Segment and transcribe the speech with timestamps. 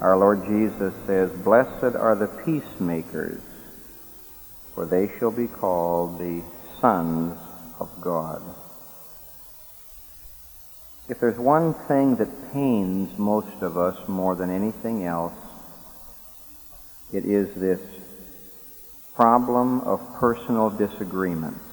[0.00, 3.42] Our Lord Jesus says, Blessed are the peacemakers,
[4.74, 6.42] for they shall be called the
[6.80, 7.36] sons
[7.80, 8.42] of God.
[11.08, 15.32] If there's one thing that pains most of us more than anything else,
[17.12, 17.80] it is this
[19.16, 21.64] problem of personal disagreements.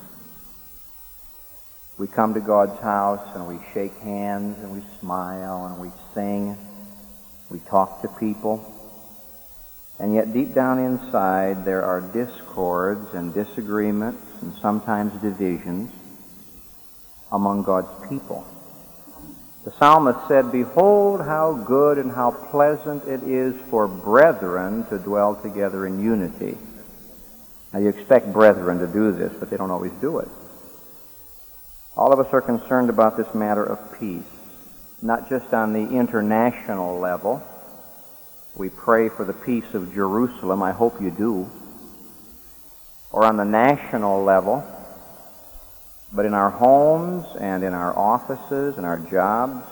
[1.99, 6.57] We come to God's house and we shake hands and we smile and we sing
[7.49, 8.71] we talk to people.
[9.99, 15.91] And yet, deep down inside, there are discords and disagreements and sometimes divisions
[17.31, 18.45] among God's people.
[19.63, 25.35] The psalmist said, Behold, how good and how pleasant it is for brethren to dwell
[25.35, 26.57] together in unity.
[27.73, 30.29] Now, you expect brethren to do this, but they don't always do it.
[31.97, 34.23] All of us are concerned about this matter of peace
[35.05, 37.43] not just on the international level.
[38.55, 40.63] We pray for the peace of Jerusalem.
[40.63, 41.47] I hope you do.
[43.11, 44.63] Or on the national level.
[46.11, 49.63] But in our homes and in our offices and our jobs,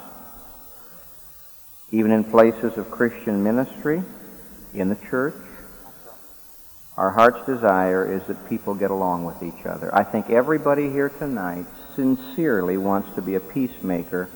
[1.91, 4.03] even in places of Christian ministry,
[4.75, 5.35] in the church,
[6.95, 9.93] our heart's desire is that people get along with each other.
[9.95, 14.29] I think everybody here tonight sincerely wants to be a peacemaker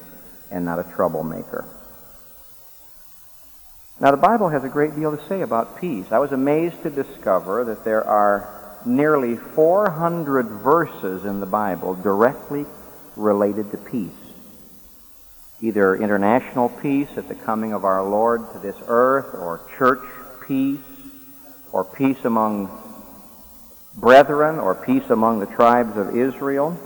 [0.52, 1.66] and not a troublemaker.
[4.00, 6.06] Now, the Bible has a great deal to say about peace.
[6.12, 12.66] I was amazed to discover that there are nearly 400 verses in the Bible directly
[13.16, 14.12] related to peace.
[15.62, 20.04] Either international peace at the coming of our Lord to this earth, or church
[20.48, 20.80] peace,
[21.72, 22.70] or peace among
[23.96, 26.78] brethren, or peace among the tribes of Israel.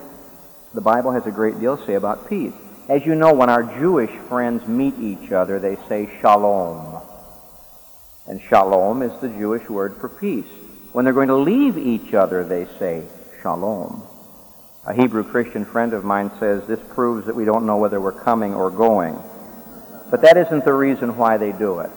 [0.73, 2.53] The Bible has a great deal to say about peace.
[2.89, 7.01] As you know, when our Jewish friends meet each other, they say shalom.
[8.27, 10.47] And shalom is the Jewish word for peace.
[10.91, 13.03] When they're going to leave each other, they say
[13.41, 14.03] shalom.
[14.85, 18.11] A Hebrew Christian friend of mine says this proves that we don't know whether we're
[18.11, 19.17] coming or going.
[20.09, 21.91] But that isn't the reason why they do it.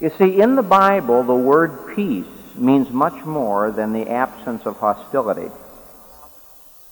[0.00, 4.76] You see, in the Bible, the word peace means much more than the absence of
[4.76, 5.50] hostility.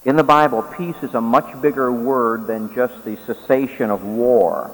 [0.05, 4.71] In the Bible, peace is a much bigger word than just the cessation of war.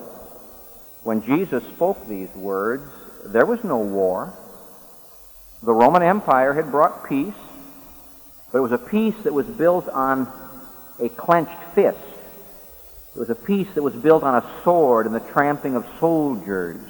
[1.04, 2.84] When Jesus spoke these words,
[3.26, 4.34] there was no war.
[5.64, 7.34] The Roman Empire had brought peace,
[8.52, 10.28] but it was a peace that was built on
[11.00, 11.98] a clenched fist.
[13.16, 16.82] It was a peace that was built on a sword and the tramping of soldiers.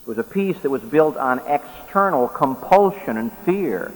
[0.00, 3.92] It was a peace that was built on external compulsion and fear.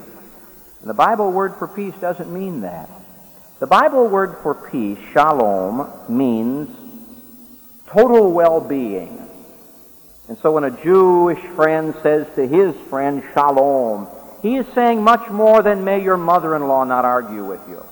[0.81, 2.91] And the Bible word for peace doesn't mean that.
[3.65, 6.69] The Bible word for peace, shalom, means
[7.87, 9.27] total well-being.
[10.29, 14.07] And so when a Jewish friend says to his friend, shalom,
[14.43, 17.83] he is saying much more than may your mother-in-law not argue with you.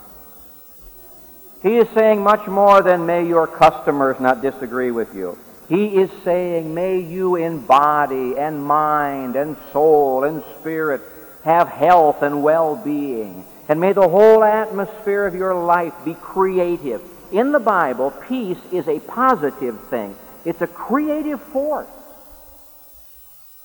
[1.62, 5.38] He is saying much more than may your customers not disagree with you.
[5.70, 11.00] He is saying, may you in body and mind and soul and spirit
[11.44, 13.46] have health and well-being.
[13.72, 17.00] And may the whole atmosphere of your life be creative.
[17.32, 20.14] In the Bible, peace is a positive thing.
[20.44, 21.88] It's a creative force.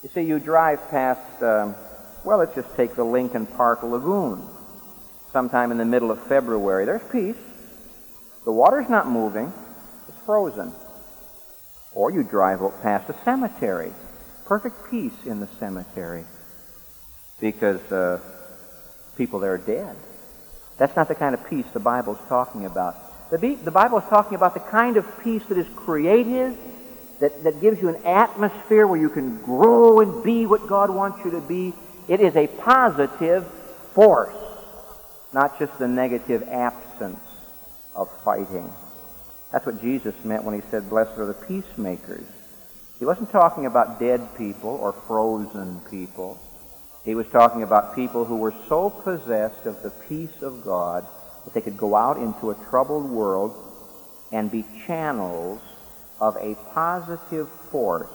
[0.02, 1.76] You see, you drive past, um,
[2.24, 4.48] well, let's just take the Lincoln Park Lagoon.
[5.34, 6.86] Sometime in the middle of February.
[6.86, 7.44] There's peace.
[8.46, 9.52] The water's not moving.
[10.08, 10.72] It's frozen.
[11.94, 13.92] Or you drive past a cemetery.
[14.46, 16.24] Perfect peace in the cemetery.
[17.42, 18.22] Because uh,
[19.18, 19.96] people that are dead.
[20.78, 22.96] That's not the kind of peace the Bible's talking about.
[23.32, 26.58] The, the Bible is talking about the kind of peace that is creative,
[27.20, 31.26] that, that gives you an atmosphere where you can grow and be what God wants
[31.26, 31.74] you to be.
[32.08, 33.46] It is a positive
[33.94, 34.36] force,
[35.34, 37.20] not just the negative absence
[37.96, 38.72] of fighting.
[39.52, 42.26] That's what Jesus meant when he said, Blessed are the peacemakers.
[43.00, 46.40] He wasn't talking about dead people or frozen people.
[47.08, 51.08] He was talking about people who were so possessed of the peace of God
[51.46, 53.56] that they could go out into a troubled world
[54.34, 55.62] and be channels
[56.20, 58.10] of a positive force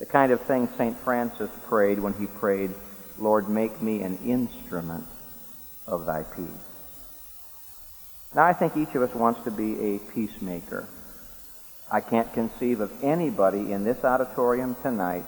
[0.00, 0.98] The kind of thing St.
[0.98, 2.72] Francis prayed when he prayed,
[3.20, 5.04] Lord, make me an instrument
[5.86, 6.66] of thy peace.
[8.34, 10.88] Now, I think each of us wants to be a peacemaker.
[11.88, 15.24] I can't conceive of anybody in this auditorium tonight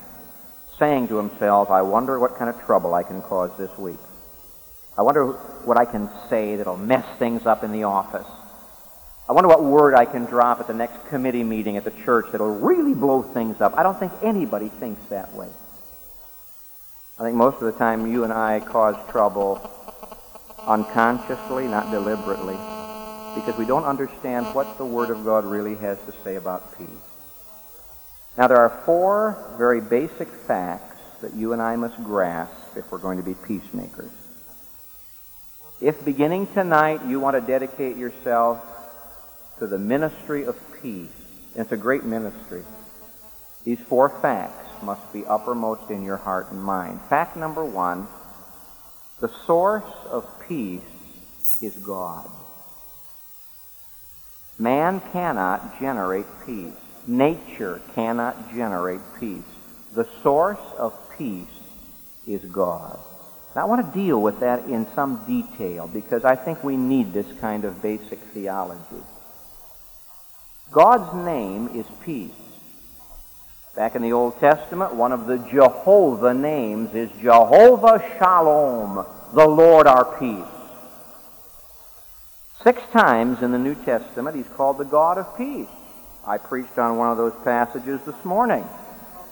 [0.80, 4.00] saying to himself, I wonder what kind of trouble I can cause this week.
[4.98, 5.26] I wonder
[5.64, 8.26] what I can say that'll mess things up in the office.
[9.28, 12.26] I wonder what word I can drop at the next committee meeting at the church
[12.32, 13.74] that'll really blow things up.
[13.76, 15.48] I don't think anybody thinks that way.
[17.18, 19.60] I think most of the time you and I cause trouble
[20.66, 22.56] unconsciously, not deliberately,
[23.34, 26.88] because we don't understand what the Word of God really has to say about peace.
[28.38, 32.98] Now, there are four very basic facts that you and I must grasp if we're
[32.98, 34.10] going to be peacemakers.
[35.80, 38.62] If beginning tonight you want to dedicate yourself
[39.58, 41.10] to the ministry of peace,
[41.56, 42.62] it's a great ministry,
[43.64, 47.00] these four facts must be uppermost in your heart and mind.
[47.08, 48.08] Fact number one
[49.20, 50.80] the source of peace
[51.60, 52.30] is God.
[54.58, 56.72] Man cannot generate peace.
[57.06, 59.42] Nature cannot generate peace.
[59.94, 61.46] The source of peace
[62.26, 62.98] is God.
[63.56, 67.12] Now, I want to deal with that in some detail because I think we need
[67.12, 69.02] this kind of basic theology.
[70.70, 72.30] God's name is peace.
[73.74, 79.04] Back in the Old Testament, one of the Jehovah names is Jehovah Shalom,
[79.34, 80.44] the Lord our peace.
[82.62, 85.66] Six times in the New Testament, he's called the God of peace.
[86.26, 88.64] I preached on one of those passages this morning.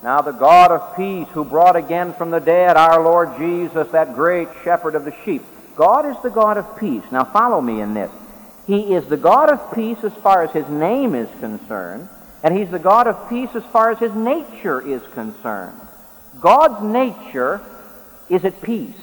[0.02, 4.14] Now, the God of peace, who brought again from the dead our Lord Jesus, that
[4.14, 5.42] great shepherd of the sheep.
[5.76, 7.02] God is the God of peace.
[7.10, 8.10] Now, follow me in this.
[8.66, 12.08] He is the God of peace as far as his name is concerned,
[12.42, 15.80] and he's the God of peace as far as his nature is concerned.
[16.40, 17.60] God's nature
[18.28, 18.94] is at peace.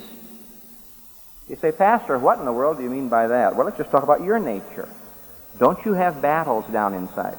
[1.50, 3.56] You say, Pastor, what in the world do you mean by that?
[3.56, 4.88] Well, let's just talk about your nature.
[5.60, 7.38] Don't you have battles down inside?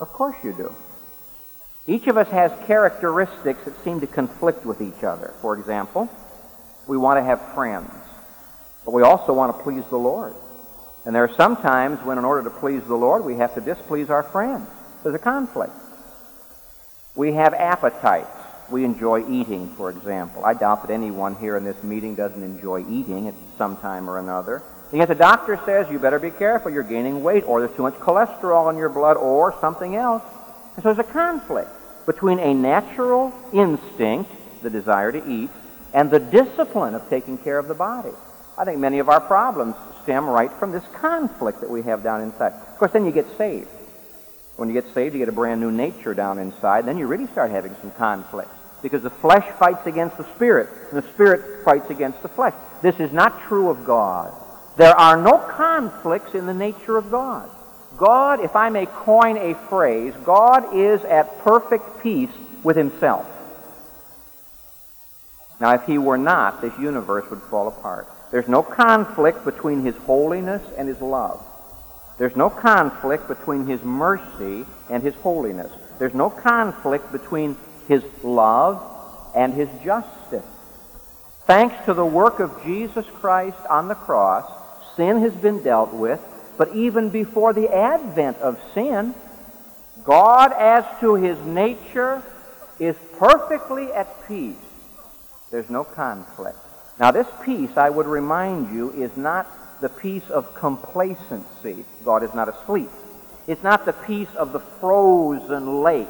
[0.00, 0.74] Of course you do.
[1.86, 5.32] Each of us has characteristics that seem to conflict with each other.
[5.40, 6.10] For example,
[6.86, 7.92] we want to have friends,
[8.84, 10.34] but we also want to please the Lord.
[11.04, 13.60] And there are some times when, in order to please the Lord, we have to
[13.60, 14.68] displease our friends.
[15.02, 15.72] There's a conflict.
[17.14, 18.28] We have appetites.
[18.68, 20.44] We enjoy eating, for example.
[20.44, 24.18] I doubt that anyone here in this meeting doesn't enjoy eating at some time or
[24.18, 24.62] another.
[24.90, 27.82] And yet the doctor says you better be careful, you're gaining weight, or there's too
[27.82, 30.22] much cholesterol in your blood, or something else.
[30.76, 31.70] And so there's a conflict
[32.06, 34.30] between a natural instinct,
[34.62, 35.50] the desire to eat,
[35.92, 38.12] and the discipline of taking care of the body.
[38.56, 42.22] I think many of our problems stem right from this conflict that we have down
[42.22, 42.52] inside.
[42.52, 43.68] Of course, then you get saved.
[44.56, 46.86] When you get saved, you get a brand new nature down inside.
[46.86, 51.02] Then you really start having some conflicts because the flesh fights against the spirit, and
[51.02, 52.54] the spirit fights against the flesh.
[52.82, 54.32] This is not true of God.
[54.76, 57.50] There are no conflicts in the nature of God.
[57.96, 62.30] God, if I may coin a phrase, God is at perfect peace
[62.62, 63.26] with himself.
[65.60, 68.06] Now, if he were not, this universe would fall apart.
[68.30, 71.42] There's no conflict between his holiness and his love.
[72.18, 75.72] There's no conflict between his mercy and his holiness.
[75.98, 77.56] There's no conflict between
[77.88, 78.82] his love
[79.34, 80.44] and his justice.
[81.46, 84.50] Thanks to the work of Jesus Christ on the cross,
[84.96, 86.20] sin has been dealt with,
[86.56, 89.14] but even before the advent of sin,
[90.04, 92.22] God, as to his nature,
[92.78, 94.56] is perfectly at peace.
[95.50, 96.58] There's no conflict.
[96.98, 99.46] Now, this peace, I would remind you, is not
[99.80, 101.84] the peace of complacency.
[102.04, 102.88] God is not asleep.
[103.46, 106.08] It's not the peace of the frozen lake.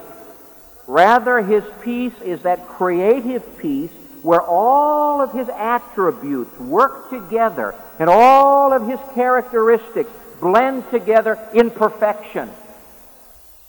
[0.86, 3.90] Rather, his peace is that creative peace
[4.22, 10.10] where all of his attributes work together and all of his characteristics
[10.40, 12.50] blend together in perfection.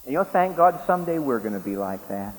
[0.04, 2.34] And you'll thank God someday we're going to be like that.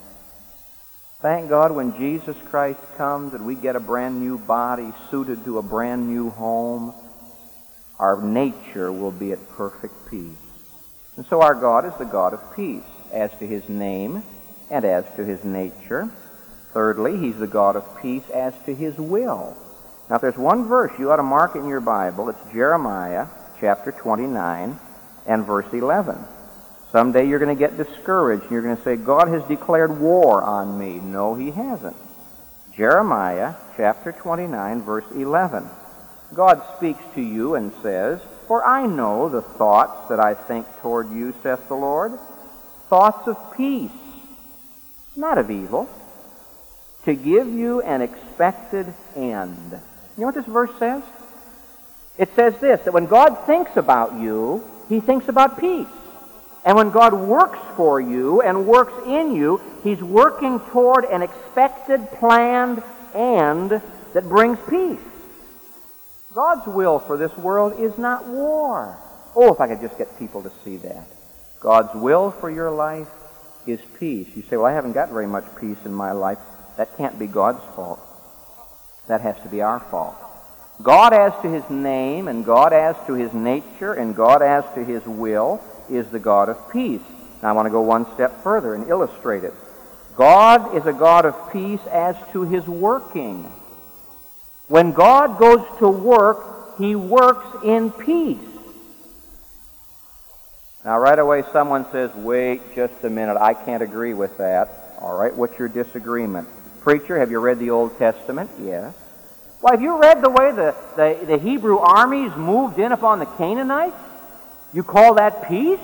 [1.21, 5.59] Thank God when Jesus Christ comes and we get a brand new body suited to
[5.59, 6.95] a brand new home,
[7.99, 10.37] our nature will be at perfect peace.
[11.17, 14.23] And so our God is the God of peace as to his name
[14.71, 16.09] and as to his nature.
[16.73, 19.57] Thirdly, he's the God of peace as to his will.
[20.09, 23.27] Now, if there's one verse you ought to mark in your Bible, it's Jeremiah
[23.61, 24.79] chapter 29
[25.27, 26.17] and verse 11.
[26.91, 30.43] Someday you're going to get discouraged and you're going to say, God has declared war
[30.43, 30.99] on me.
[30.99, 31.97] No, he hasn't.
[32.75, 35.69] Jeremiah chapter 29, verse 11.
[36.33, 41.11] God speaks to you and says, For I know the thoughts that I think toward
[41.11, 42.13] you, saith the Lord,
[42.89, 43.91] thoughts of peace,
[45.17, 45.91] not of evil,
[47.05, 49.81] to give you an expected end.
[50.19, 51.05] You know what this verse says?
[52.19, 55.87] It says this that when God thinks about you, he thinks about peace.
[56.65, 62.11] And when God works for you and works in you, he's working toward an expected,
[62.19, 62.83] planned
[63.15, 63.81] end
[64.13, 64.99] that brings peace.
[66.35, 68.99] God's will for this world is not war.
[69.37, 71.07] Oh, if I could just get people to see that.
[71.61, 73.09] God's will for your life
[73.69, 74.29] is peace.
[74.35, 76.39] You say, well, I haven't got very much peace in my life.
[76.77, 78.01] That can't be God's fault.
[79.09, 80.17] That has to be our fault.
[80.83, 84.85] God as to his name, and God as to his nature, and God as to
[84.85, 85.61] his will
[85.91, 87.03] is the God of peace.
[87.43, 89.55] Now I want to go one step further and illustrate it.
[90.17, 93.45] God is a God of peace as to his working.
[94.69, 98.39] When God goes to work, he works in peace.
[100.85, 104.97] Now, right away, someone says, wait just a minute, I can't agree with that.
[105.01, 106.49] All right, what's your disagreement?
[106.89, 108.51] Preacher, have you read the Old Testament?
[108.59, 108.95] Yes.
[109.61, 113.27] Well, have you read the way the, the, the Hebrew armies moved in upon the
[113.27, 113.95] Canaanites?
[114.73, 115.79] You call that peace?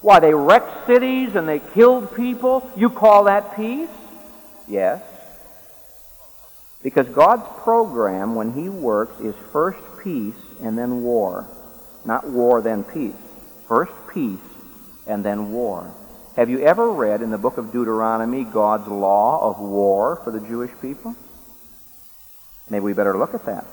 [0.00, 2.68] Why, they wrecked cities and they killed people.
[2.76, 3.88] You call that peace?
[4.66, 5.04] Yes.
[6.82, 11.46] Because God's program, when He works, is first peace and then war.
[12.04, 13.14] Not war, then peace.
[13.68, 14.40] First peace
[15.06, 15.94] and then war.
[16.38, 20.38] Have you ever read in the book of Deuteronomy God's law of war for the
[20.38, 21.16] Jewish people?
[22.70, 23.66] Maybe we better look at that.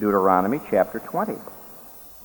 [0.00, 1.34] Deuteronomy chapter 20.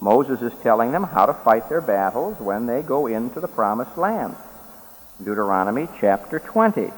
[0.02, 3.96] Moses is telling them how to fight their battles when they go into the promised
[3.96, 4.36] land.
[5.24, 6.92] Deuteronomy chapter 20.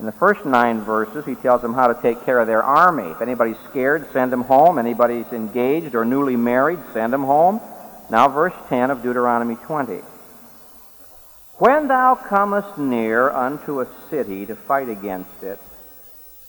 [0.00, 3.10] In the first nine verses, he tells them how to take care of their army.
[3.10, 4.78] If anybody's scared, send them home.
[4.78, 7.60] Anybody's engaged or newly married, send them home.
[8.08, 10.00] Now, verse 10 of Deuteronomy 20.
[11.58, 15.58] When thou comest near unto a city to fight against it,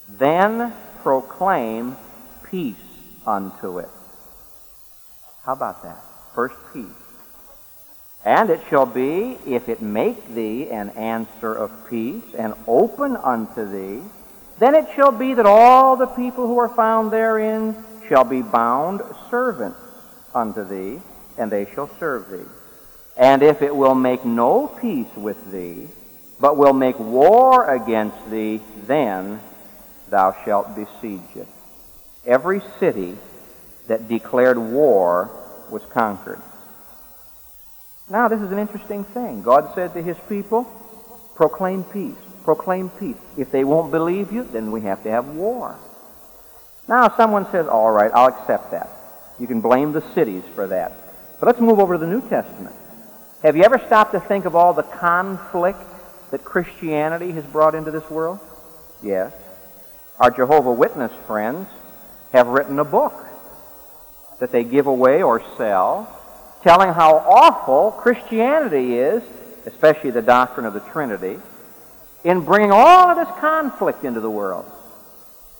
[0.10, 1.96] then proclaim
[2.44, 2.76] peace
[3.26, 3.90] unto it.
[5.46, 6.04] How about that?
[6.36, 6.86] First peace.
[8.26, 13.66] And it shall be, if it make thee an answer of peace, and open unto
[13.66, 14.04] thee,
[14.60, 17.76] then it shall be that all the people who are found therein
[18.10, 19.80] shall be bound servants
[20.36, 21.00] unto thee,
[21.38, 22.57] and they shall serve thee.
[23.18, 25.88] And if it will make no peace with thee,
[26.40, 29.40] but will make war against thee, then
[30.10, 31.48] thou shalt besiege it.
[32.26, 33.18] Every city
[33.88, 35.32] that declared war
[35.72, 36.42] was conquered.
[38.10, 39.42] Now, this is an interesting thing.
[39.42, 40.64] God said to his people,
[41.36, 43.18] proclaim peace, proclaim peace.
[43.36, 45.76] If they won't believe you, then we have to have war.
[46.88, 48.90] Now, someone says, all right, I'll accept that.
[49.40, 50.94] You can blame the cities for that.
[51.40, 52.76] But let's move over to the New Testament.
[53.44, 55.79] Have you ever stopped to think of all the conflict
[56.32, 58.39] that Christianity has brought into this world?
[59.03, 59.32] Yes.
[60.20, 61.67] Our Jehovah Witness friends
[62.34, 63.13] have written a book
[64.39, 66.13] that they give away or sell
[66.63, 69.22] telling how awful Christianity is,
[69.67, 71.39] especially the doctrine of the Trinity,
[72.24, 74.65] in bringing all of this conflict into the world.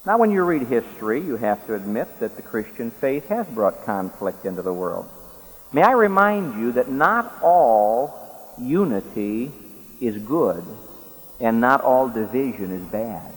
[0.04, 3.86] Now, when you read history, you have to admit that the Christian faith has brought
[3.86, 5.08] conflict into the world.
[5.74, 9.52] May I remind you that not all unity
[10.00, 10.66] is good
[11.40, 13.34] and not all division is bad.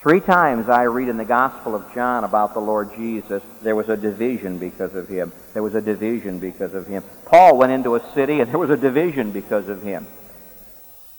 [0.00, 3.88] Three times I read in the Gospel of John about the Lord Jesus, there was
[3.88, 5.32] a division because of him.
[5.52, 7.02] There was a division because of him.
[7.24, 10.06] Paul went into a city and there was a division because of him.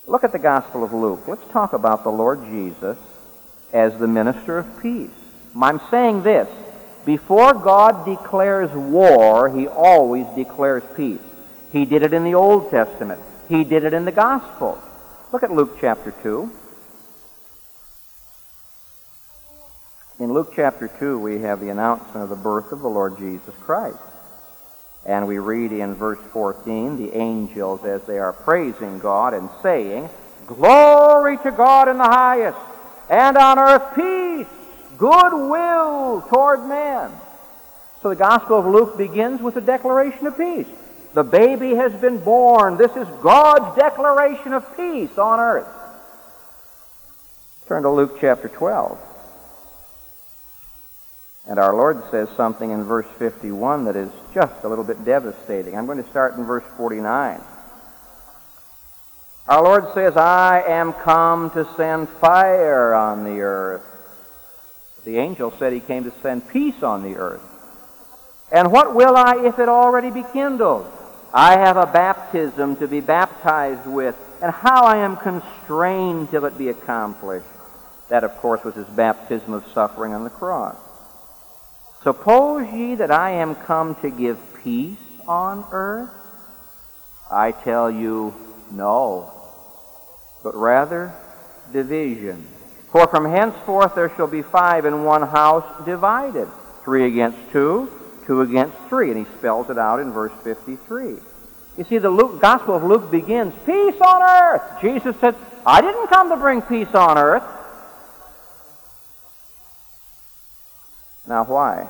[0.06, 1.28] Look at the Gospel of Luke.
[1.28, 2.98] Let's talk about the Lord Jesus
[3.74, 5.10] as the minister of peace.
[5.62, 6.48] I'm saying this.
[7.08, 11.22] Before God declares war, he always declares peace.
[11.72, 13.22] He did it in the Old Testament.
[13.48, 14.78] He did it in the Gospel.
[15.32, 16.52] Look at Luke chapter 2.
[20.20, 23.56] In Luke chapter 2, we have the announcement of the birth of the Lord Jesus
[23.62, 23.98] Christ.
[25.06, 30.10] And we read in verse 14, the angels, as they are praising God and saying,
[30.46, 32.60] Glory to God in the highest,
[33.10, 34.17] and on earth peace,
[34.98, 37.12] goodwill toward men.
[38.02, 40.68] So the Gospel of Luke begins with a declaration of peace.
[41.14, 42.78] The baby has been born.
[42.78, 45.68] This is God's declaration of peace on earth.
[47.68, 49.00] Turn to Luke chapter 12.
[51.50, 55.78] And our Lord says something in verse 51 that is just a little bit devastating.
[55.78, 57.42] I'm going to start in verse 49.
[59.48, 63.97] Our Lord says, I am come to send fire on the earth.
[65.08, 67.42] The angel said he came to send peace on the earth.
[68.52, 70.86] And what will I if it already be kindled?
[71.34, 76.58] I have a baptism to be baptized with, and how I am constrained till it
[76.58, 77.48] be accomplished.
[78.10, 80.76] That, of course, was his baptism of suffering on the cross.
[82.04, 86.12] Suppose ye that I am come to give peace on earth?
[87.32, 88.36] I tell you,
[88.72, 89.32] no,
[90.44, 91.14] but rather
[91.72, 92.46] division.
[92.92, 96.48] For from henceforth there shall be five in one house divided,
[96.84, 97.92] three against two,
[98.26, 99.12] two against three.
[99.12, 101.18] And he spells it out in verse 53.
[101.78, 104.82] You see, the Luke, Gospel of Luke begins, Peace on earth!
[104.82, 107.44] Jesus said, I didn't come to bring peace on earth.
[111.28, 111.90] Now, why?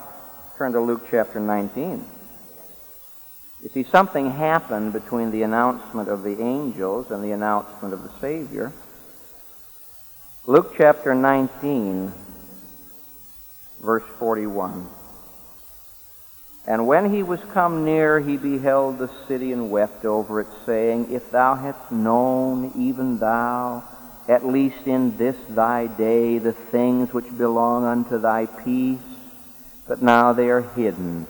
[0.57, 2.03] Turn to Luke chapter 19.
[3.61, 8.11] You see, something happened between the announcement of the angels and the announcement of the
[8.19, 8.73] Savior.
[10.49, 12.09] Luke chapter 19,
[13.81, 14.87] verse 41.
[16.65, 21.11] And when he was come near, he beheld the city and wept over it, saying,
[21.11, 23.83] If thou hadst known, even thou,
[24.29, 29.01] at least in this thy day, the things which belong unto thy peace,
[29.85, 31.27] but now they are hidden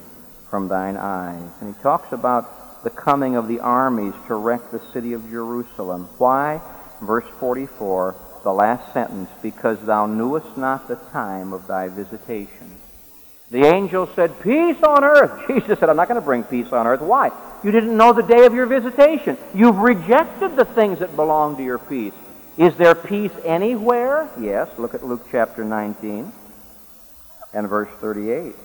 [0.47, 1.49] from thine eyes.
[1.59, 6.07] And he talks about the coming of the armies to wreck the city of Jerusalem.
[6.19, 6.61] Why?
[7.01, 8.15] Verse 44,
[8.47, 12.77] the last sentence, because thou knewest not the time of thy visitation.
[13.51, 15.45] The angel said, Peace on earth.
[15.49, 17.01] Jesus said, I'm not going to bring peace on earth.
[17.01, 17.29] Why?
[17.61, 19.37] You didn't know the day of your visitation.
[19.53, 22.13] You've rejected the things that belong to your peace.
[22.57, 24.29] Is there peace anywhere?
[24.39, 24.69] Yes.
[24.77, 26.31] Look at Luke chapter 19
[27.53, 28.55] and verse 38.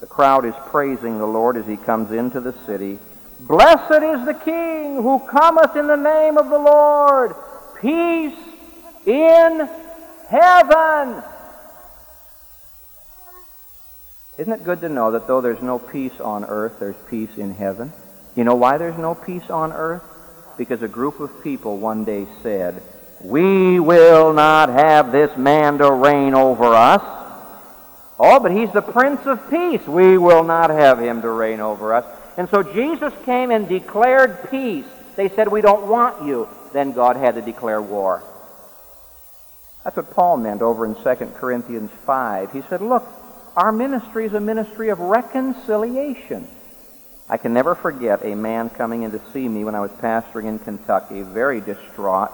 [0.00, 2.98] The crowd is praising the Lord as he comes into the city.
[3.38, 7.36] Blessed is the King who cometh in the name of the Lord.
[7.80, 8.51] Peace
[9.06, 9.68] in
[10.28, 11.22] heaven.
[14.38, 17.54] Isn't it good to know that though there's no peace on earth, there's peace in
[17.54, 17.92] heaven?
[18.34, 20.02] You know why there's no peace on earth?
[20.56, 22.82] Because a group of people one day said,
[23.22, 27.02] We will not have this man to reign over us.
[28.18, 29.86] Oh, but he's the Prince of Peace.
[29.86, 32.04] We will not have him to reign over us.
[32.36, 34.86] And so Jesus came and declared peace.
[35.16, 36.48] They said, We don't want you.
[36.72, 38.22] Then God had to declare war.
[39.84, 41.02] That's what Paul meant over in 2
[41.34, 42.52] Corinthians 5.
[42.52, 43.06] He said, Look,
[43.56, 46.48] our ministry is a ministry of reconciliation.
[47.28, 50.46] I can never forget a man coming in to see me when I was pastoring
[50.46, 52.30] in Kentucky, very distraught.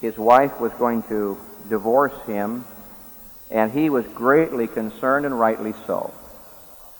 [0.00, 2.64] His wife was going to divorce him,
[3.50, 6.14] and he was greatly concerned, and rightly so.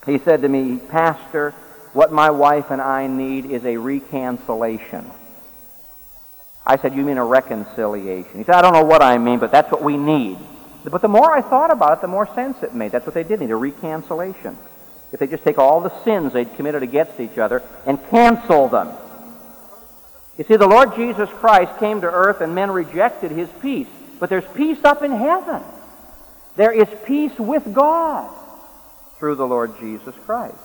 [0.05, 1.51] He said to me, Pastor,
[1.93, 5.09] what my wife and I need is a reconciliation.
[6.65, 8.37] I said, You mean a reconciliation?
[8.37, 10.37] He said, I don't know what I mean, but that's what we need.
[10.83, 12.91] But the more I thought about it, the more sense it made.
[12.91, 14.57] That's what they did need a reconciliation.
[15.11, 18.89] If they just take all the sins they'd committed against each other and cancel them.
[20.37, 23.87] You see, the Lord Jesus Christ came to earth and men rejected his peace.
[24.19, 25.61] But there's peace up in heaven.
[26.55, 28.33] There is peace with God
[29.17, 30.55] through the Lord Jesus Christ.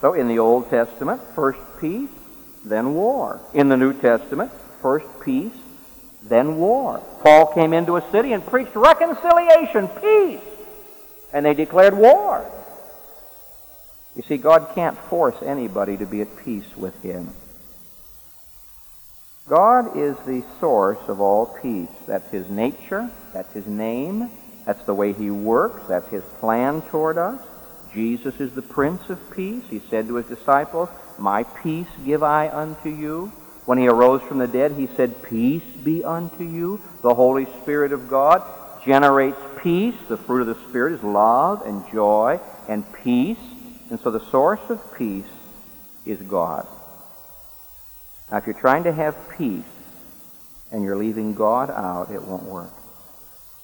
[0.00, 2.10] So in the Old Testament, first peace,
[2.64, 3.40] then war.
[3.54, 5.52] In the New Testament, first peace,
[6.22, 7.02] then war.
[7.22, 10.40] Paul came into a city and preached reconciliation, peace,
[11.32, 12.44] and they declared war.
[14.16, 17.30] You see, God can't force anybody to be at peace with Him.
[19.48, 21.88] God is the source of all peace.
[22.06, 24.30] That's His nature, that's His name,
[24.66, 27.40] that's the way He works, that's His plan toward us.
[27.92, 29.64] Jesus is the Prince of Peace.
[29.68, 30.88] He said to His disciples,
[31.18, 33.32] My peace give I unto you.
[33.70, 36.80] When he arose from the dead, he said, Peace be unto you.
[37.02, 38.42] The Holy Spirit of God
[38.84, 39.94] generates peace.
[40.08, 43.38] The fruit of the Spirit is love and joy and peace.
[43.88, 45.30] And so the source of peace
[46.04, 46.66] is God.
[48.32, 49.62] Now, if you're trying to have peace
[50.72, 52.72] and you're leaving God out, it won't work.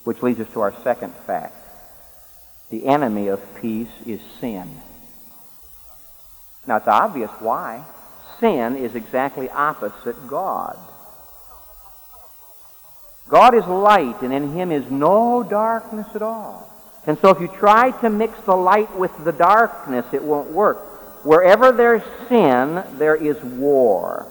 [0.04, 1.56] Which leads us to our second fact.
[2.70, 4.70] The enemy of peace is sin.
[6.64, 7.84] Now, it's obvious why
[8.40, 10.78] sin is exactly opposite God.
[13.28, 16.72] God is light, and in him is no darkness at all.
[17.06, 21.24] And so if you try to mix the light with the darkness, it won't work.
[21.24, 24.30] Wherever there's sin, there is war.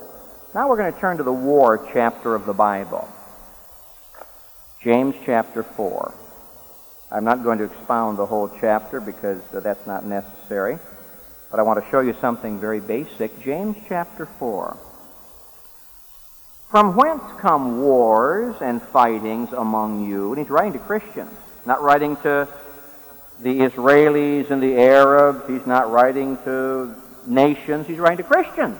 [0.53, 3.07] Now we're going to turn to the war chapter of the Bible.
[4.81, 6.13] James chapter 4.
[7.11, 10.79] I'm not going to expound the whole chapter because that's not necessary.
[11.51, 13.41] But I want to show you something very basic.
[13.43, 14.77] James chapter 4.
[16.69, 20.29] From whence come wars and fightings among you?
[20.33, 21.31] And he's writing to Christians,
[21.65, 22.47] not writing to
[23.39, 25.47] the Israelis and the Arabs.
[25.47, 26.93] He's not writing to
[27.25, 27.87] nations.
[27.87, 28.77] He's writing to Christians.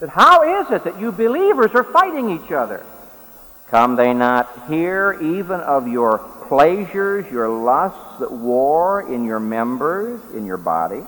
[0.00, 2.84] That how is it that you believers are fighting each other?
[3.68, 10.20] Come they not here even of your pleasures, your lusts that war in your members,
[10.34, 11.02] in your body?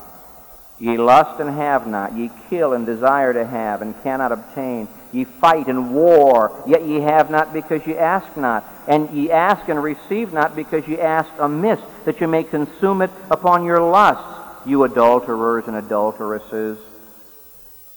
[0.85, 4.87] Ye lust and have not, ye kill and desire to have and cannot obtain.
[5.13, 8.67] Ye fight and war, yet ye have not because ye ask not.
[8.87, 13.11] And ye ask and receive not because ye ask amiss, that ye may consume it
[13.31, 16.77] upon your lusts, you adulterers and adulteresses.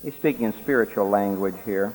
[0.01, 1.93] He's speaking in spiritual language here.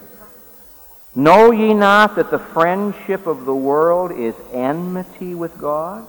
[1.15, 6.07] Know ye not that the friendship of the world is enmity with God?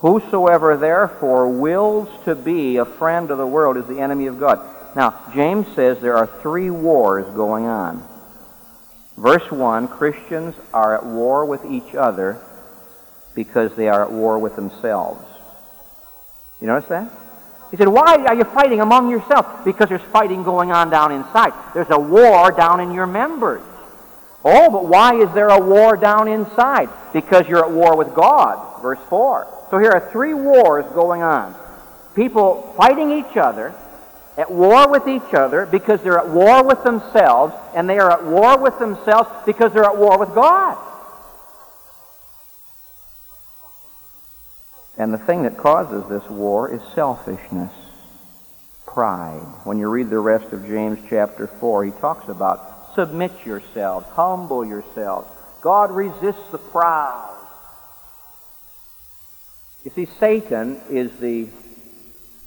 [0.00, 4.58] Whosoever therefore wills to be a friend of the world is the enemy of God.
[4.96, 8.06] Now, James says there are three wars going on.
[9.18, 12.40] Verse 1 Christians are at war with each other
[13.34, 15.22] because they are at war with themselves.
[16.62, 17.10] You notice that?
[17.70, 19.48] He said, Why are you fighting among yourselves?
[19.66, 21.52] Because there's fighting going on down inside.
[21.74, 23.62] There's a war down in your members.
[24.42, 26.88] Oh, but why is there a war down inside?
[27.12, 28.80] Because you're at war with God.
[28.80, 29.58] Verse 4.
[29.70, 31.54] So here are three wars going on.
[32.14, 33.74] People fighting each other,
[34.36, 38.24] at war with each other because they're at war with themselves, and they are at
[38.24, 40.78] war with themselves because they're at war with God.
[44.96, 47.72] And the thing that causes this war is selfishness,
[48.86, 49.46] pride.
[49.64, 54.64] When you read the rest of James chapter 4, he talks about submit yourselves, humble
[54.64, 55.28] yourselves.
[55.60, 57.39] God resists the proud.
[59.84, 61.48] You see, Satan is the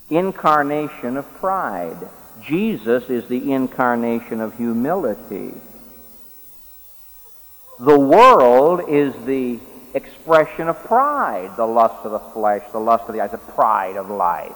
[0.10, 1.98] incarnation of pride.
[2.42, 5.54] Jesus is the incarnation of humility.
[7.80, 9.60] The world is the
[9.96, 13.96] expression of pride, the lust of the flesh, the lust of the eyes, the pride
[13.96, 14.56] of life.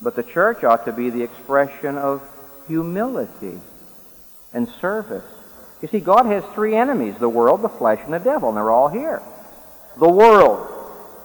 [0.00, 2.22] But the church ought to be the expression of
[2.66, 3.60] humility
[4.52, 5.24] and service.
[5.80, 8.70] You see, God has three enemies the world, the flesh, and the devil, and they're
[8.70, 9.22] all here.
[9.98, 10.74] The world.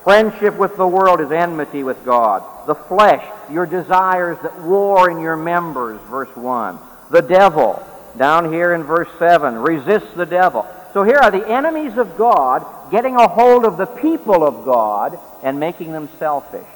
[0.04, 2.44] Friendship with the world is enmity with God.
[2.68, 6.80] The flesh, your desires that war in your members, verse 1.
[7.12, 7.86] The devil,
[8.18, 10.68] down here in verse 7, resist the devil.
[10.94, 15.18] So here are the enemies of God getting a hold of the people of God
[15.42, 16.68] and making them selfish.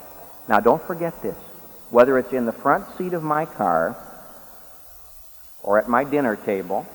[0.47, 1.35] Now, don't forget this.
[1.89, 3.97] Whether it's in the front seat of my car,
[5.63, 6.85] or at my dinner table,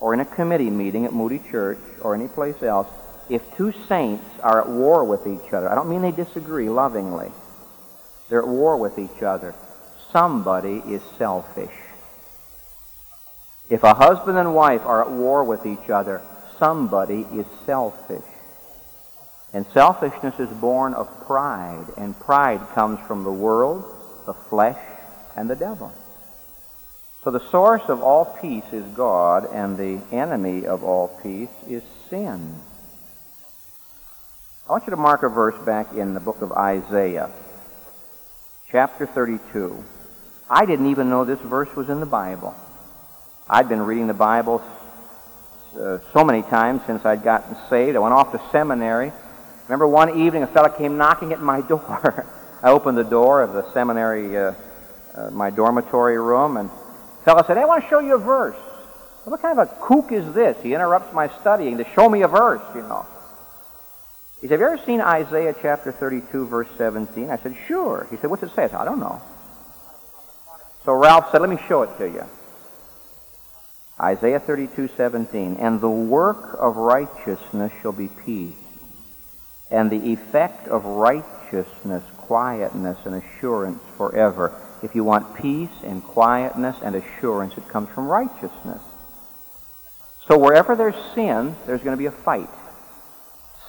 [0.00, 2.88] or in a committee meeting at Moody Church, or any place else,
[3.30, 7.30] if two saints are at war with each other, I don't mean they disagree lovingly,
[8.28, 9.54] they're at war with each other,
[10.12, 11.74] somebody is selfish.
[13.70, 16.20] If a husband and wife are at war with each other,
[16.58, 18.24] somebody is selfish.
[19.52, 23.84] And selfishness is born of pride, and pride comes from the world,
[24.26, 24.78] the flesh,
[25.36, 25.92] and the devil.
[27.22, 31.82] So the source of all peace is God, and the enemy of all peace is
[32.08, 32.60] sin.
[34.70, 37.28] I want you to mark a verse back in the book of Isaiah,
[38.70, 39.82] chapter 32.
[40.48, 42.54] I didn't even know this verse was in the Bible.
[43.48, 44.62] I'd been reading the Bible
[45.76, 47.96] uh, so many times since I'd gotten saved.
[47.96, 49.10] I went off to seminary.
[49.64, 52.24] Remember one evening a fellow came knocking at my door.
[52.62, 54.54] I opened the door of the seminary, uh,
[55.16, 58.54] uh, my dormitory room, and the fellow said, I want to show you a verse.
[58.54, 60.62] Well, what kind of a kook is this?
[60.62, 63.04] He interrupts my studying to show me a verse, you know.
[64.40, 67.30] He said, Have you ever seen Isaiah chapter 32, verse 17?
[67.30, 68.06] I said, Sure.
[68.10, 68.64] He said, What's it say?
[68.64, 69.20] I said, I don't know.
[70.84, 72.24] So Ralph said, Let me show it to you.
[74.00, 75.56] Isaiah 32, 17.
[75.56, 78.54] And the work of righteousness shall be peace,
[79.70, 84.58] and the effect of righteousness, quietness, and assurance forever.
[84.82, 88.80] If you want peace and quietness and assurance, it comes from righteousness.
[90.26, 92.48] So wherever there's sin, there's going to be a fight.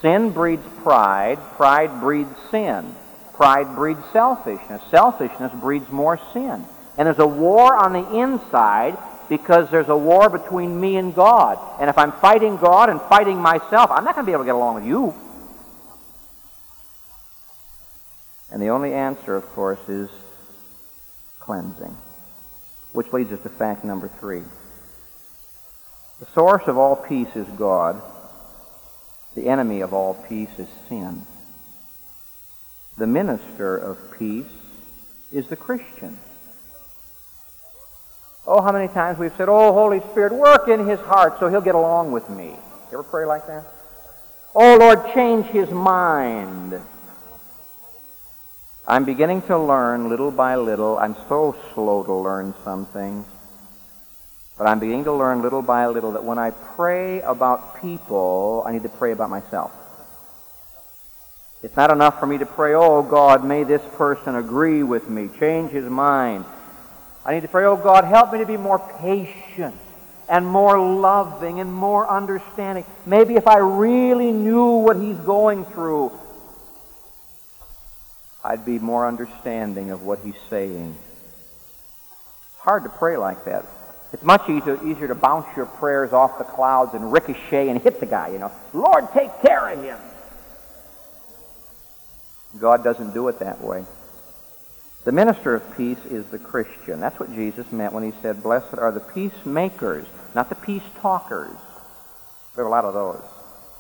[0.02, 2.96] Sin breeds pride, pride breeds sin.
[3.34, 4.82] Pride breeds selfishness.
[4.90, 6.66] Selfishness breeds more sin.
[6.98, 8.98] And there's a war on the inside
[9.30, 11.58] because there's a war between me and God.
[11.80, 14.48] And if I'm fighting God and fighting myself, I'm not going to be able to
[14.48, 15.14] get along with you.
[18.52, 20.10] And the only answer, of course, is
[21.40, 21.96] cleansing.
[22.92, 24.44] Which leads us to fact number three.
[26.20, 28.02] The source of all peace is God.
[29.36, 31.22] The enemy of all peace is sin.
[32.98, 34.52] The minister of peace
[35.32, 36.18] is the Christian.
[38.46, 41.62] Oh, how many times we've said, Oh, Holy Spirit, work in his heart so he'll
[41.62, 42.48] get along with me.
[42.92, 43.66] You ever pray like that?
[44.54, 46.82] Oh, Lord, change his mind.
[48.88, 50.98] I'm beginning to learn little by little.
[50.98, 53.26] I'm so slow to learn some things.
[54.62, 58.72] But I'm beginning to learn little by little that when I pray about people, I
[58.72, 59.72] need to pray about myself.
[61.64, 65.30] It's not enough for me to pray, oh God, may this person agree with me,
[65.40, 66.46] change his mind.
[67.26, 69.74] I need to pray, oh God, help me to be more patient
[70.30, 72.86] and more loving and more understanding.
[73.08, 76.12] Maybe if I really knew what he's going through,
[78.44, 80.96] I'd be more understanding of what he's saying.
[82.52, 83.66] It's hard to pray like that.
[84.14, 88.00] It's much easier, easier to bounce your prayers off the clouds and ricochet and hit
[88.00, 88.52] the guy, you know.
[88.74, 89.98] Lord, take care of him.
[92.60, 93.86] God doesn't do it that way.
[95.06, 97.00] The minister of peace is the Christian.
[97.00, 101.56] That's what Jesus meant when he said, Blessed are the peacemakers, not the peace talkers.
[102.56, 103.24] There are a lot of those.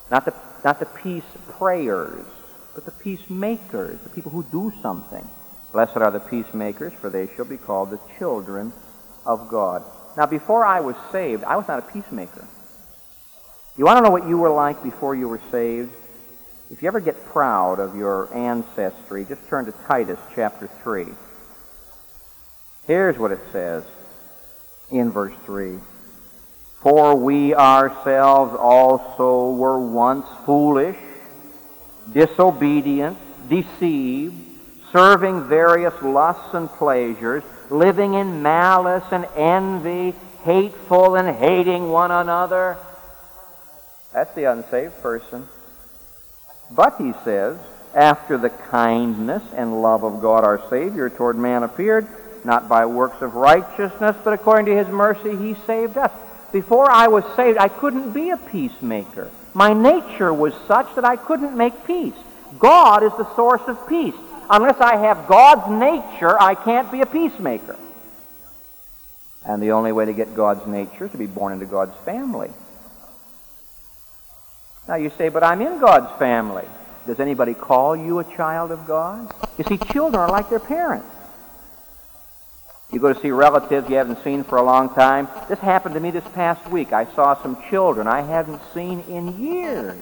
[0.09, 1.23] Not the, not the peace
[1.57, 2.25] prayers,
[2.73, 5.27] but the peacemakers, the people who do something.
[5.73, 8.71] Blessed are the peacemakers, for they shall be called the children
[9.25, 9.83] of God.
[10.17, 12.47] Now, before I was saved, I was not a peacemaker.
[13.77, 15.91] You want to know what you were like before you were saved?
[16.69, 21.07] If you ever get proud of your ancestry, just turn to Titus chapter 3.
[22.87, 23.83] Here's what it says
[24.89, 25.79] in verse 3.
[26.81, 30.97] For we ourselves also were once foolish,
[32.11, 33.17] disobedient,
[33.49, 34.35] deceived,
[34.91, 42.77] serving various lusts and pleasures, living in malice and envy, hateful and hating one another.
[44.13, 45.47] That's the unsaved person.
[46.69, 47.57] But, he says,
[47.93, 52.07] after the kindness and love of God our Savior toward man appeared,
[52.43, 56.11] not by works of righteousness, but according to his mercy he saved us.
[56.51, 59.31] Before I was saved, I couldn't be a peacemaker.
[59.53, 62.13] My nature was such that I couldn't make peace.
[62.59, 64.15] God is the source of peace.
[64.49, 67.77] Unless I have God's nature, I can't be a peacemaker.
[69.45, 72.51] And the only way to get God's nature is to be born into God's family.
[74.87, 76.65] Now you say, but I'm in God's family.
[77.07, 79.33] Does anybody call you a child of God?
[79.57, 81.07] You see, children are like their parents.
[82.91, 85.29] You go to see relatives you haven't seen for a long time.
[85.47, 86.91] This happened to me this past week.
[86.91, 89.97] I saw some children I hadn't seen in years.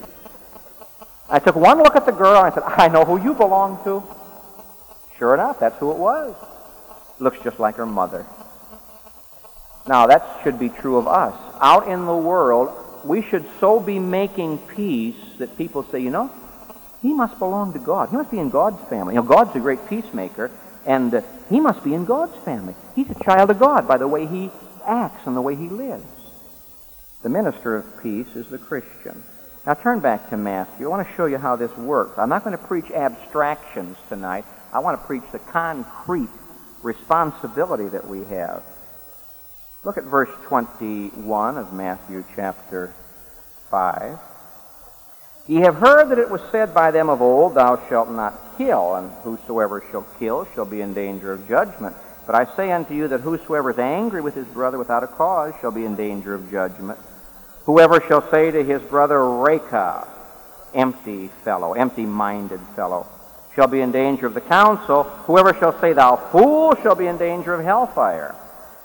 [1.29, 3.83] I took one look at the girl and I said, I know who you belong
[3.83, 4.03] to.
[5.19, 6.33] Sure enough, that's who it was.
[7.19, 8.25] Looks just like her mother.
[9.85, 11.35] Now, that should be true of us.
[11.59, 12.71] Out in the world,
[13.03, 16.31] we should so be making peace that people say, you know,
[17.01, 18.09] he must belong to God.
[18.09, 19.15] He must be in God's family.
[19.15, 20.51] You know, God's a great peacemaker,
[20.85, 22.75] and uh, he must be in God's family.
[22.95, 24.49] He's a child of God by the way he
[24.85, 26.05] acts and the way he lives.
[27.23, 29.23] The minister of peace is the Christian.
[29.65, 30.85] Now turn back to Matthew.
[30.85, 32.17] I want to show you how this works.
[32.17, 34.45] I'm not going to preach abstractions tonight.
[34.71, 36.29] I want to preach the concrete
[36.83, 38.63] responsibility that we have.
[39.83, 42.93] Look at verse 21 of Matthew chapter
[43.71, 44.19] 5.
[45.47, 48.95] Ye have heard that it was said by them of old, Thou shalt not kill,
[48.95, 51.95] and whosoever shall kill shall be in danger of judgment.
[52.27, 55.53] But I say unto you that whosoever is angry with his brother without a cause
[55.59, 56.99] shall be in danger of judgment.
[57.63, 60.07] Whoever shall say to his brother, Raca,
[60.75, 63.07] empty fellow, empty minded fellow,
[63.59, 65.03] shall be in danger of the council.
[65.27, 68.33] Whoever shall say, Thou fool, shall be in danger of hellfire.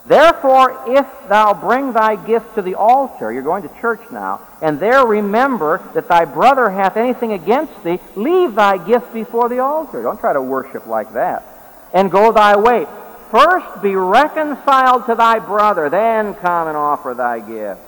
[0.05, 4.81] Therefore, if thou bring thy gift to the altar, you're going to church now, and
[4.81, 10.03] there remember that thy brother hath anything against thee, leave thy gift before the altar.
[10.03, 11.45] Don't try to worship like that.
[11.93, 12.89] And go thy way.
[13.31, 17.81] First be reconciled to thy brother, then come and offer thy gift.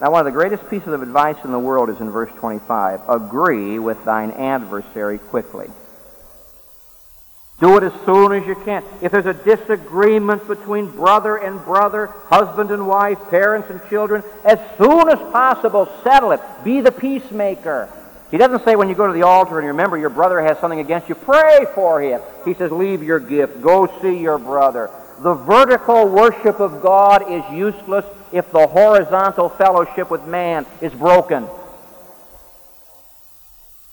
[0.00, 3.00] Now, one of the greatest pieces of advice in the world is in verse 25
[3.08, 5.68] agree with thine adversary quickly.
[7.60, 8.84] Do it as soon as you can.
[9.02, 14.60] If there's a disagreement between brother and brother, husband and wife, parents and children, as
[14.78, 16.40] soon as possible, settle it.
[16.62, 17.88] Be the peacemaker.
[18.30, 20.58] He doesn't say when you go to the altar and you remember your brother has
[20.58, 22.20] something against you, pray for him.
[22.44, 23.60] He says, leave your gift.
[23.60, 24.90] Go see your brother.
[25.20, 31.46] The vertical worship of God is useless if the horizontal fellowship with man is broken.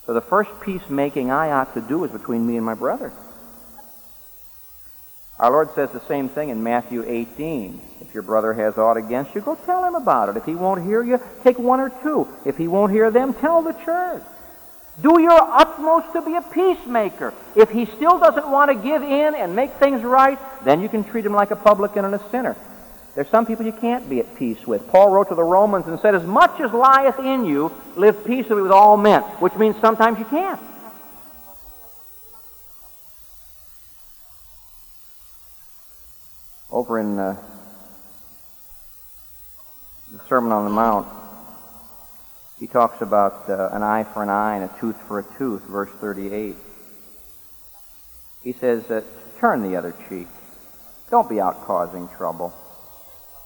[0.05, 3.11] So the first peacemaking I ought to do is between me and my brother.
[5.37, 7.81] Our Lord says the same thing in Matthew 18.
[8.01, 10.37] If your brother has aught against you, go tell him about it.
[10.37, 12.29] If he won't hear you, take one or two.
[12.45, 14.23] If he won't hear them, tell the church.
[15.01, 17.33] Do your utmost to be a peacemaker.
[17.55, 21.03] If he still doesn't want to give in and make things right, then you can
[21.03, 22.55] treat him like a publican and a sinner.
[23.15, 24.89] There's some people you can't be at peace with.
[24.89, 28.61] Paul wrote to the Romans and said, As much as lieth in you, live peaceably
[28.61, 30.59] with all men, which means sometimes you can't.
[36.69, 37.37] Over in uh,
[40.11, 41.07] the Sermon on the Mount,
[42.59, 45.63] he talks about uh, an eye for an eye and a tooth for a tooth,
[45.63, 46.53] verse 38.
[48.43, 49.03] He says, uh,
[49.39, 50.27] Turn the other cheek.
[51.09, 52.53] Don't be out causing trouble.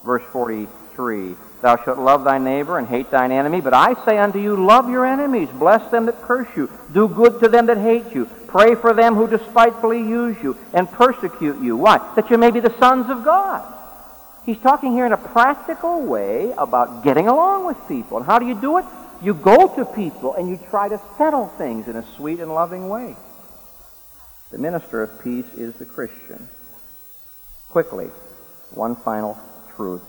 [0.03, 4.39] Verse 43, Thou shalt love thy neighbor and hate thine enemy, but I say unto
[4.39, 8.15] you, love your enemies, bless them that curse you, do good to them that hate
[8.15, 11.75] you, pray for them who despitefully use you and persecute you.
[11.75, 11.97] Why?
[12.15, 13.75] That you may be the sons of God.
[14.45, 18.17] He's talking here in a practical way about getting along with people.
[18.17, 18.85] And how do you do it?
[19.21, 22.87] You go to people and you try to settle things in a sweet and loving
[22.87, 23.15] way.
[24.51, 26.49] The minister of peace is the Christian.
[27.67, 28.07] Quickly,
[28.71, 29.37] one final
[29.79, 30.01] truth.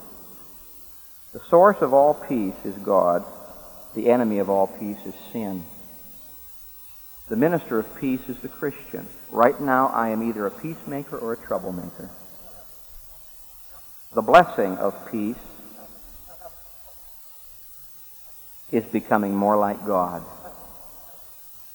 [1.31, 3.23] The source of all peace is God.
[3.95, 5.63] The enemy of all peace is sin.
[7.29, 9.07] The minister of peace is the Christian.
[9.31, 12.09] Right now, I am either a peacemaker or a troublemaker.
[14.13, 15.37] The blessing of peace
[18.73, 20.21] is becoming more like God.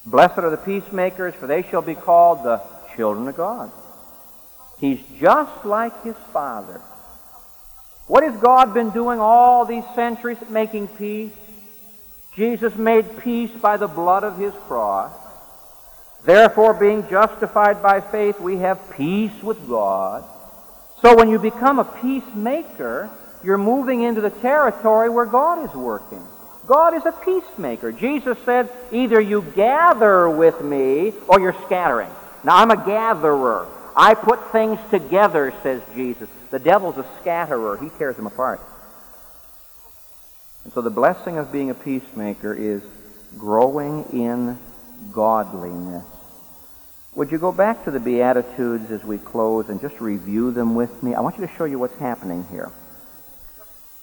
[0.04, 2.60] Blessed are the peacemakers, for they shall be called the
[2.94, 3.72] children of God.
[4.78, 6.82] He's just like his Father.
[8.06, 11.32] What has God been doing all these centuries making peace?
[12.36, 15.12] Jesus made peace by the blood of his cross.
[16.24, 20.24] Therefore, being justified by faith, we have peace with God.
[21.02, 23.10] So when you become a peacemaker,
[23.42, 26.24] you're moving into the territory where God is working.
[26.66, 27.92] God is a peacemaker.
[27.92, 32.10] Jesus said, either you gather with me or you're scattering.
[32.44, 33.68] Now, I'm a gatherer.
[33.96, 36.28] I put things together, says Jesus.
[36.50, 37.78] The devil's a scatterer.
[37.78, 38.60] He tears them apart.
[40.64, 42.82] And so the blessing of being a peacemaker is
[43.38, 44.58] growing in
[45.12, 46.04] godliness.
[47.14, 51.02] Would you go back to the Beatitudes as we close and just review them with
[51.02, 51.14] me?
[51.14, 52.70] I want you to show you what's happening here.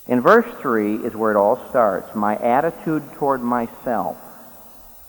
[0.08, 2.14] In verse 3 is where it all starts.
[2.16, 4.16] My attitude toward myself.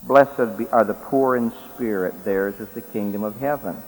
[0.03, 2.23] Blessed are the poor in spirit.
[2.23, 3.81] Theirs is the kingdom of heaven.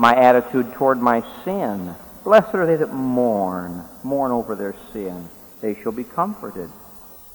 [0.00, 1.94] My attitude toward my sin.
[2.24, 5.28] Blessed are they that mourn, mourn over their sin.
[5.60, 6.70] They shall be comforted.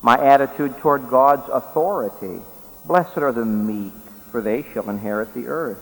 [0.02, 2.42] My attitude toward God's authority.
[2.88, 3.94] Blessed are the meek,
[4.32, 5.78] for they shall inherit the earth.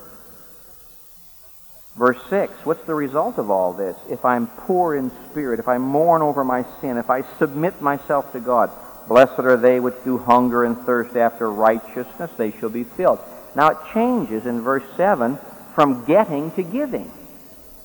[1.95, 3.95] Verse 6, what's the result of all this?
[4.09, 8.33] If I'm poor in spirit, if I mourn over my sin, if I submit myself
[8.33, 8.69] to God,
[9.07, 13.19] blessed are they which do hunger and thirst after righteousness, they shall be filled.
[13.55, 15.39] Now it changes in verse 7
[15.75, 17.11] from getting to giving.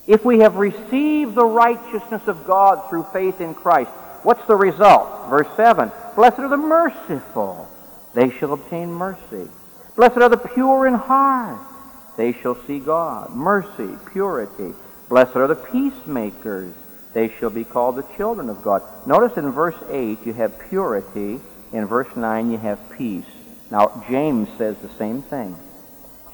[0.07, 3.91] If we have received the righteousness of God through faith in Christ,
[4.23, 5.29] what's the result?
[5.29, 7.69] Verse 7 Blessed are the merciful,
[8.15, 9.49] they shall obtain mercy.
[9.97, 11.61] Blessed are the pure in heart
[12.19, 13.31] they shall see God.
[13.31, 14.75] Mercy, purity.
[15.09, 16.75] Blessed are the peacemakers.
[17.15, 18.83] They shall be called the children of God.
[19.07, 21.41] Notice in verse 8 you have purity.
[21.73, 23.25] In verse 9 you have peace.
[23.71, 25.57] Now, James says the same thing.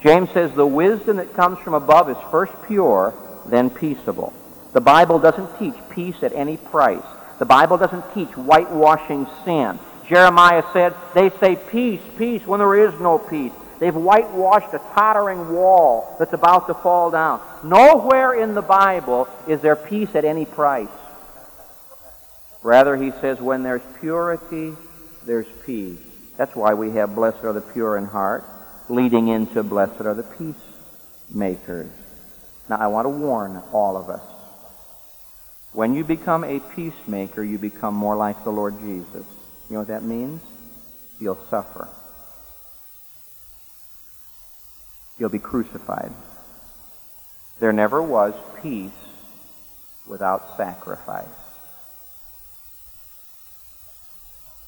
[0.01, 3.13] James says the wisdom that comes from above is first pure,
[3.47, 4.33] then peaceable.
[4.73, 7.03] The Bible doesn't teach peace at any price.
[7.39, 9.79] The Bible doesn't teach whitewashing sin.
[10.07, 13.51] Jeremiah said, they say peace, peace, when there is no peace.
[13.79, 17.41] They've whitewashed a tottering wall that's about to fall down.
[17.63, 20.87] Nowhere in the Bible is there peace at any price.
[22.63, 24.75] Rather, he says, when there's purity,
[25.25, 25.99] there's peace.
[26.37, 28.45] That's why we have blessed are the pure in heart,
[28.89, 31.91] leading into blessed are the peacemakers.
[32.69, 34.21] Now, I want to warn all of us.
[35.73, 39.25] When you become a peacemaker, you become more like the Lord Jesus.
[39.69, 40.41] You know what that means?
[41.19, 41.89] You'll suffer.
[45.17, 46.11] You'll be crucified.
[47.59, 48.91] There never was peace
[50.07, 51.25] without sacrifice.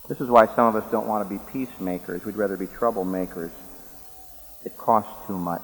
[0.07, 2.23] This is why some of us don't want to be peacemakers.
[2.23, 3.51] We'd rather be troublemakers.
[4.63, 5.61] It costs too much.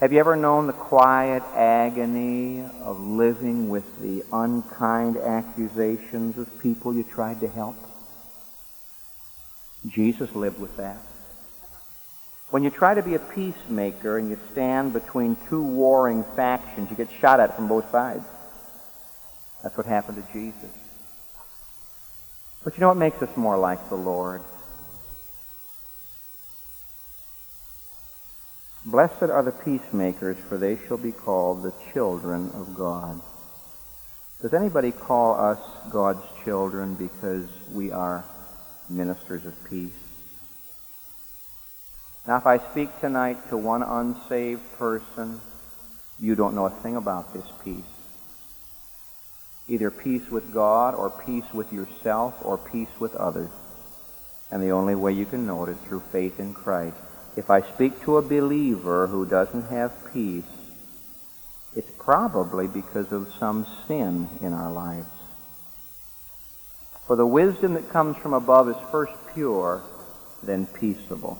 [0.00, 6.92] Have you ever known the quiet agony of living with the unkind accusations of people
[6.92, 7.76] you tried to help?
[9.86, 10.98] Jesus lived with that.
[12.50, 16.96] When you try to be a peacemaker and you stand between two warring factions, you
[16.96, 18.26] get shot at from both sides.
[19.62, 20.70] That's what happened to Jesus.
[22.64, 24.42] But you know what makes us more like the Lord?
[28.84, 33.20] Blessed are the peacemakers, for they shall be called the children of God.
[34.40, 35.60] Does anybody call us
[35.90, 38.24] God's children because we are
[38.90, 39.92] ministers of peace?
[42.26, 45.40] Now, if I speak tonight to one unsaved person,
[46.18, 47.84] you don't know a thing about this peace.
[49.68, 53.50] either peace with God or peace with yourself or peace with others.
[54.50, 56.96] And the only way you can know it is through faith in Christ.
[57.36, 60.44] If I speak to a believer who doesn't have peace,
[61.74, 65.08] it's probably because of some sin in our lives.
[67.06, 69.82] For the wisdom that comes from above is first pure,
[70.42, 71.38] then peaceable.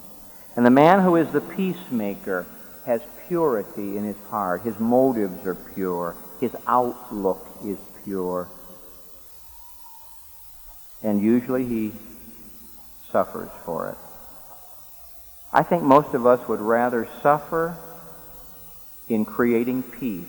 [0.56, 2.46] And the man who is the peacemaker
[2.86, 4.62] has purity in his heart.
[4.62, 6.16] His motives are pure.
[6.40, 8.48] His outlook is pure.
[11.02, 11.92] And usually he
[13.10, 13.98] suffers for it.
[15.52, 17.76] I think most of us would rather suffer
[19.08, 20.24] in creating peace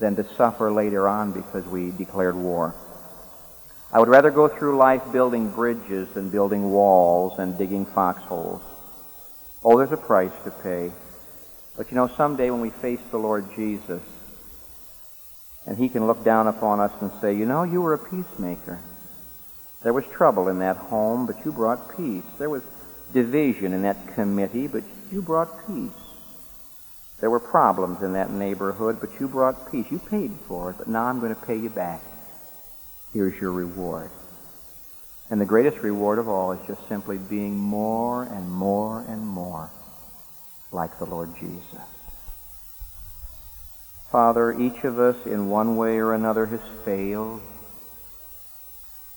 [0.00, 2.74] than to suffer later on because we declared war.
[3.92, 8.62] I would rather go through life building bridges than building walls and digging foxholes.
[9.62, 10.90] Oh, there's a price to pay.
[11.76, 14.02] But you know, someday when we face the Lord Jesus,
[15.64, 18.80] and he can look down upon us and say, you know, you were a peacemaker.
[19.84, 22.24] There was trouble in that home, but you brought peace.
[22.38, 22.64] There was
[23.14, 25.90] division in that committee, but you brought peace.
[27.20, 29.86] There were problems in that neighborhood, but you brought peace.
[29.90, 32.02] You paid for it, but now I'm going to pay you back.
[33.14, 34.10] Here's your reward.
[35.30, 39.70] And the greatest reward of all is just simply being more and more and more
[40.70, 41.80] like the Lord Jesus.
[44.10, 47.40] Father, each of us in one way or another has failed.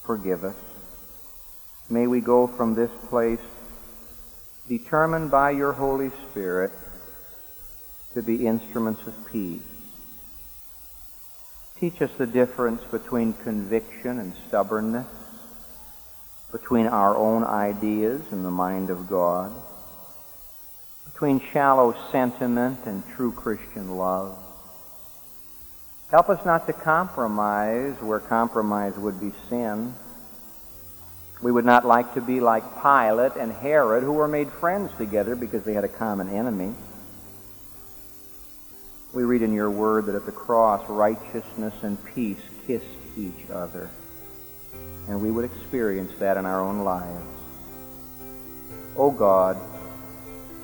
[0.06, 0.56] Forgive us.
[1.90, 3.40] May we go from this place
[4.68, 6.72] determined by your Holy Spirit
[8.14, 9.62] to be instruments of peace.
[11.80, 15.08] Teach us the difference between conviction and stubbornness,
[16.52, 19.54] between our own ideas and the mind of God,
[21.06, 24.36] between shallow sentiment and true Christian love.
[26.10, 29.94] Help us not to compromise where compromise would be sin.
[31.42, 35.36] We would not like to be like Pilate and Herod, who were made friends together
[35.36, 36.74] because they had a common enemy.
[39.14, 42.86] We read in your word that at the cross, righteousness and peace kissed
[43.16, 43.90] each other.
[45.08, 47.26] And we would experience that in our own lives.
[48.96, 49.58] O oh God,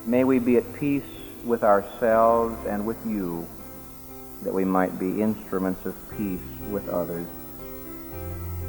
[0.06, 1.04] may we be at peace
[1.46, 3.48] with ourselves and with you,
[4.42, 7.28] that we might be instruments of peace with others.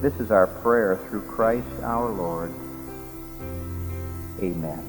[0.05, 2.53] This is our prayer through Christ our Lord.
[4.39, 4.85] Amen.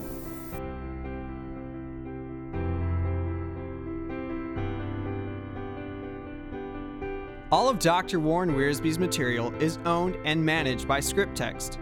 [7.49, 8.19] All of Dr.
[8.19, 11.77] Warren Wiersbe's material is owned and managed by ScriptText.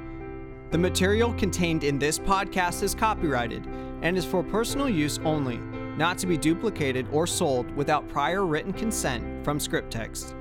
[0.70, 3.66] The material contained in this podcast is copyrighted
[4.04, 5.58] and is for personal use only,
[5.98, 10.36] not to be duplicated or sold without prior written consent from ScriptText.